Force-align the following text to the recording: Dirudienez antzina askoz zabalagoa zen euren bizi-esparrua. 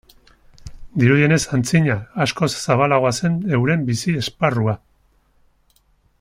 Dirudienez 1.01 1.43
antzina 1.57 1.97
askoz 2.25 2.49
zabalagoa 2.63 3.13
zen 3.21 3.37
euren 3.59 3.85
bizi-esparrua. 3.91 4.77